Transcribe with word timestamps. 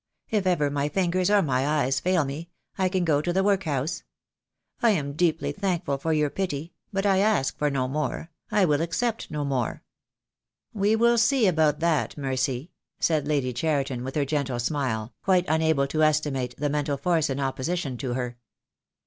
If 0.31 0.47
ever 0.47 0.71
my 0.71 0.89
fingers 0.89 1.29
or 1.29 1.43
my 1.43 1.63
eyes 1.67 1.99
fail 1.99 2.25
me— 2.25 2.49
I 2.79 2.89
can 2.89 3.05
go 3.05 3.21
to 3.21 3.31
the 3.31 3.43
workhouse. 3.43 4.01
I 4.81 4.89
am 4.89 5.13
deeply 5.13 5.51
thank 5.51 5.85
ful 5.85 5.99
for 5.99 6.11
your 6.11 6.31
pity— 6.31 6.73
but 6.91 7.05
I 7.05 7.19
ask 7.19 7.55
for 7.55 7.69
no 7.69 7.87
more, 7.87 8.31
I 8.49 8.65
will 8.65 8.81
accept 8.81 9.29
no 9.29 9.45
more." 9.45 9.83
"We 10.73 10.95
will 10.95 11.19
see 11.19 11.45
about 11.45 11.81
that, 11.81 12.17
Mercy," 12.17 12.71
said 12.99 13.27
Lady 13.27 13.53
Cheriton, 13.53 14.03
with 14.03 14.15
her 14.15 14.25
gentle 14.25 14.57
smile, 14.57 15.13
quite 15.23 15.45
unable 15.47 15.85
to 15.85 16.01
estimate 16.01 16.55
the 16.57 16.67
mental 16.71 16.97
force 16.97 17.29
in 17.29 17.39
opposition 17.39 17.95
to 17.97 18.13
her. 18.15 18.37